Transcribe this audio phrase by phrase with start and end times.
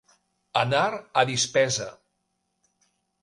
[0.61, 0.85] Anar
[1.21, 1.89] a dispesa.